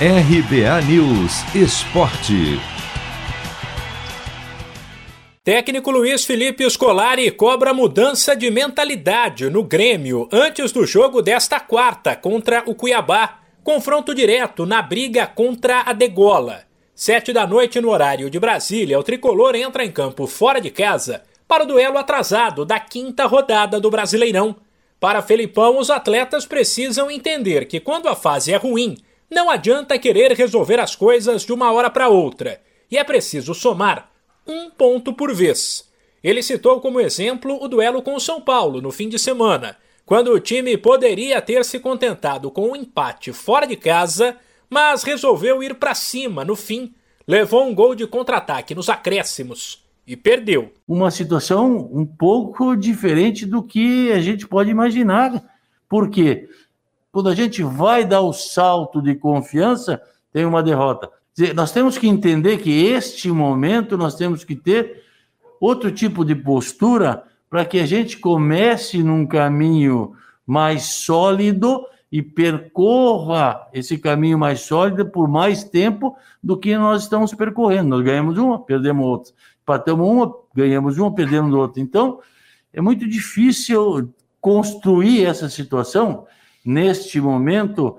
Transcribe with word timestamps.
RBA 0.00 0.82
News 0.88 1.54
Esporte. 1.54 2.58
Técnico 5.44 5.92
Luiz 5.92 6.24
Felipe 6.24 6.68
Scolari 6.68 7.30
cobra 7.30 7.72
mudança 7.72 8.34
de 8.34 8.50
mentalidade 8.50 9.48
no 9.48 9.62
Grêmio 9.62 10.28
antes 10.32 10.72
do 10.72 10.84
jogo 10.84 11.22
desta 11.22 11.60
quarta 11.60 12.16
contra 12.16 12.64
o 12.66 12.74
Cuiabá. 12.74 13.38
Confronto 13.62 14.12
direto 14.12 14.66
na 14.66 14.82
briga 14.82 15.28
contra 15.28 15.82
a 15.82 15.92
Degola. 15.92 16.64
Sete 16.92 17.32
da 17.32 17.46
noite 17.46 17.80
no 17.80 17.90
horário 17.90 18.28
de 18.28 18.40
Brasília, 18.40 18.98
o 18.98 19.04
tricolor 19.04 19.54
entra 19.54 19.84
em 19.84 19.92
campo 19.92 20.26
fora 20.26 20.60
de 20.60 20.72
casa 20.72 21.22
para 21.46 21.62
o 21.62 21.66
duelo 21.68 21.98
atrasado 21.98 22.64
da 22.64 22.80
quinta 22.80 23.26
rodada 23.26 23.78
do 23.78 23.90
Brasileirão. 23.90 24.56
Para 24.98 25.22
Felipão, 25.22 25.78
os 25.78 25.88
atletas 25.88 26.44
precisam 26.44 27.08
entender 27.08 27.66
que 27.66 27.78
quando 27.78 28.08
a 28.08 28.16
fase 28.16 28.52
é 28.52 28.56
ruim, 28.56 28.96
não 29.34 29.50
adianta 29.50 29.98
querer 29.98 30.32
resolver 30.32 30.78
as 30.80 30.96
coisas 30.96 31.42
de 31.42 31.52
uma 31.52 31.70
hora 31.72 31.90
para 31.90 32.08
outra, 32.08 32.62
e 32.90 32.96
é 32.96 33.04
preciso 33.04 33.52
somar 33.52 34.10
um 34.46 34.70
ponto 34.70 35.12
por 35.12 35.34
vez. 35.34 35.90
Ele 36.22 36.42
citou 36.42 36.80
como 36.80 37.00
exemplo 37.00 37.62
o 37.62 37.68
duelo 37.68 38.00
com 38.00 38.14
o 38.14 38.20
São 38.20 38.40
Paulo 38.40 38.80
no 38.80 38.90
fim 38.90 39.08
de 39.08 39.18
semana, 39.18 39.76
quando 40.06 40.28
o 40.32 40.40
time 40.40 40.76
poderia 40.78 41.42
ter 41.42 41.64
se 41.64 41.80
contentado 41.80 42.50
com 42.50 42.70
um 42.70 42.76
empate 42.76 43.32
fora 43.32 43.66
de 43.66 43.76
casa, 43.76 44.36
mas 44.70 45.02
resolveu 45.02 45.62
ir 45.62 45.74
para 45.74 45.94
cima 45.94 46.44
no 46.44 46.54
fim, 46.54 46.94
levou 47.26 47.66
um 47.66 47.74
gol 47.74 47.94
de 47.94 48.06
contra-ataque 48.06 48.74
nos 48.74 48.88
acréscimos 48.88 49.84
e 50.06 50.16
perdeu. 50.16 50.72
Uma 50.86 51.10
situação 51.10 51.90
um 51.92 52.06
pouco 52.06 52.76
diferente 52.76 53.44
do 53.44 53.62
que 53.62 54.12
a 54.12 54.20
gente 54.20 54.46
pode 54.46 54.70
imaginar. 54.70 55.42
Por 55.88 56.08
quê? 56.10 56.48
Quando 57.14 57.28
a 57.28 57.34
gente 57.36 57.62
vai 57.62 58.04
dar 58.04 58.22
o 58.22 58.32
salto 58.32 59.00
de 59.00 59.14
confiança, 59.14 60.02
tem 60.32 60.44
uma 60.44 60.64
derrota. 60.64 61.08
Nós 61.54 61.70
temos 61.70 61.96
que 61.96 62.08
entender 62.08 62.58
que 62.58 62.86
este 62.86 63.30
momento 63.30 63.96
nós 63.96 64.16
temos 64.16 64.42
que 64.42 64.56
ter 64.56 65.00
outro 65.60 65.92
tipo 65.92 66.24
de 66.24 66.34
postura 66.34 67.22
para 67.48 67.64
que 67.64 67.78
a 67.78 67.86
gente 67.86 68.18
comece 68.18 69.00
num 69.00 69.24
caminho 69.24 70.16
mais 70.44 70.86
sólido 70.86 71.86
e 72.10 72.20
percorra 72.20 73.64
esse 73.72 73.96
caminho 73.96 74.36
mais 74.36 74.62
sólido 74.62 75.06
por 75.06 75.28
mais 75.28 75.62
tempo 75.62 76.16
do 76.42 76.58
que 76.58 76.76
nós 76.76 77.04
estamos 77.04 77.32
percorrendo. 77.32 77.90
Nós 77.90 78.04
ganhamos 78.04 78.36
uma, 78.38 78.58
perdemos 78.58 79.06
outra. 79.06 79.32
Empatamos 79.62 80.04
uma, 80.04 80.34
ganhamos 80.52 80.98
uma, 80.98 81.14
perdemos 81.14 81.54
outra. 81.54 81.80
Então, 81.80 82.18
é 82.72 82.80
muito 82.80 83.08
difícil 83.08 84.12
construir 84.40 85.24
essa 85.24 85.48
situação 85.48 86.26
neste 86.64 87.20
momento 87.20 87.98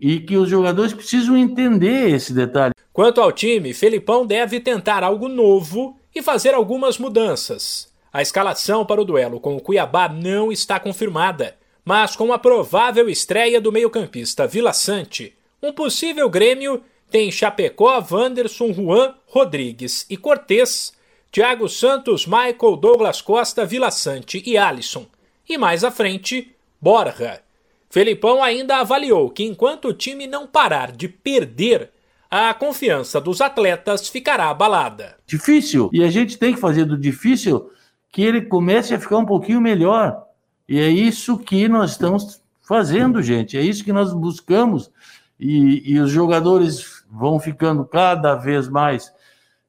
e 0.00 0.20
que 0.20 0.36
os 0.36 0.48
jogadores 0.48 0.92
precisam 0.92 1.36
entender 1.36 2.10
esse 2.10 2.32
detalhe. 2.32 2.74
Quanto 2.92 3.20
ao 3.20 3.32
time, 3.32 3.74
Felipão 3.74 4.24
deve 4.24 4.60
tentar 4.60 5.02
algo 5.02 5.28
novo 5.28 5.98
e 6.14 6.22
fazer 6.22 6.54
algumas 6.54 6.96
mudanças. 6.96 7.92
A 8.12 8.22
escalação 8.22 8.86
para 8.86 9.00
o 9.00 9.04
duelo 9.04 9.40
com 9.40 9.56
o 9.56 9.60
Cuiabá 9.60 10.08
não 10.08 10.52
está 10.52 10.78
confirmada, 10.78 11.56
mas 11.84 12.14
com 12.14 12.32
a 12.32 12.38
provável 12.38 13.08
estreia 13.08 13.60
do 13.60 13.72
meio-campista 13.72 14.46
Vila 14.46 14.72
Sante, 14.72 15.34
um 15.62 15.72
possível 15.72 16.30
Grêmio 16.30 16.82
tem 17.10 17.30
Chapecó, 17.30 18.04
Wanderson, 18.10 18.72
Juan, 18.72 19.14
Rodrigues 19.26 20.06
e 20.08 20.16
Cortez, 20.16 20.92
Thiago 21.30 21.68
Santos, 21.68 22.26
Michael, 22.26 22.76
Douglas 22.76 23.20
Costa, 23.20 23.66
Vila 23.66 23.90
Sante 23.90 24.42
e 24.46 24.56
Alisson. 24.56 25.06
E 25.48 25.58
mais 25.58 25.84
à 25.84 25.90
frente, 25.90 26.54
Borja. 26.80 27.43
Felipão 27.94 28.42
ainda 28.42 28.78
avaliou 28.78 29.30
que 29.30 29.44
enquanto 29.44 29.86
o 29.86 29.94
time 29.94 30.26
não 30.26 30.48
parar 30.48 30.90
de 30.90 31.06
perder, 31.06 31.92
a 32.28 32.52
confiança 32.52 33.20
dos 33.20 33.40
atletas 33.40 34.08
ficará 34.08 34.50
abalada. 34.50 35.14
Difícil. 35.24 35.90
E 35.92 36.02
a 36.02 36.10
gente 36.10 36.36
tem 36.36 36.52
que 36.52 36.60
fazer 36.60 36.86
do 36.86 36.98
difícil 36.98 37.70
que 38.10 38.20
ele 38.20 38.40
comece 38.40 38.92
a 38.92 38.98
ficar 38.98 39.18
um 39.18 39.24
pouquinho 39.24 39.60
melhor. 39.60 40.24
E 40.68 40.80
é 40.80 40.88
isso 40.88 41.38
que 41.38 41.68
nós 41.68 41.92
estamos 41.92 42.42
fazendo, 42.62 43.22
gente. 43.22 43.56
É 43.56 43.62
isso 43.62 43.84
que 43.84 43.92
nós 43.92 44.12
buscamos. 44.12 44.90
E, 45.38 45.92
e 45.92 46.00
os 46.00 46.10
jogadores 46.10 47.04
vão 47.08 47.38
ficando 47.38 47.84
cada 47.84 48.34
vez 48.34 48.68
mais 48.68 49.12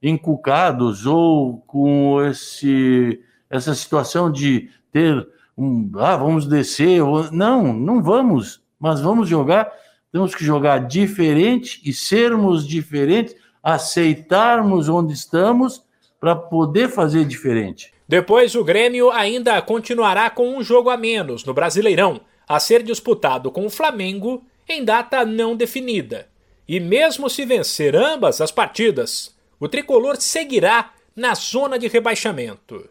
encucados 0.02 1.06
ou 1.06 1.58
com 1.68 2.20
esse, 2.24 3.22
essa 3.52 3.76
situação 3.76 4.32
de 4.32 4.68
ter 4.92 5.28
um, 5.58 5.90
ah, 5.96 6.18
vamos 6.18 6.46
descer. 6.46 7.02
Não, 7.32 7.74
não 7.74 8.02
vamos, 8.02 8.62
mas 8.80 9.02
vamos 9.02 9.30
jogar. 9.30 9.72
Temos 10.12 10.34
que 10.34 10.46
jogar 10.46 10.80
diferente 10.88 11.82
e 11.84 11.94
sermos 11.94 12.68
diferentes, 12.68 13.36
aceitarmos 13.62 14.88
onde 14.90 15.14
estamos 15.14 15.84
para 16.20 16.36
poder 16.36 16.90
fazer 16.90 17.26
diferente. 17.26 17.94
Depois, 18.08 18.56
o 18.56 18.64
Grêmio 18.64 19.10
ainda 19.12 19.62
continuará 19.62 20.30
com 20.30 20.56
um 20.56 20.64
jogo 20.64 20.90
a 20.90 20.98
menos 20.98 21.44
no 21.44 21.54
Brasileirão, 21.54 22.22
a 22.48 22.60
ser 22.60 22.84
disputado 22.84 23.52
com 23.52 23.66
o 23.66 23.70
Flamengo 23.70 24.44
em 24.70 24.84
data 24.84 25.26
não 25.26 25.56
definida. 25.56 26.28
E 26.68 26.80
mesmo 26.80 27.30
se 27.30 27.46
vencer 27.46 27.96
ambas 27.96 28.42
as 28.42 28.52
partidas, 28.52 29.36
o 29.60 29.68
tricolor 29.68 30.18
seguirá 30.18 30.94
na 31.16 31.34
zona 31.34 31.78
de 31.78 31.88
rebaixamento. 31.88 32.90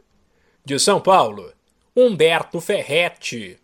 De 0.65 0.79
São 0.79 1.01
Paulo, 1.01 1.53
Humberto 1.97 2.59
Ferretti. 2.59 3.57